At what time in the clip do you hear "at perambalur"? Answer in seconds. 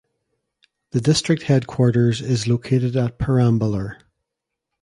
2.95-3.97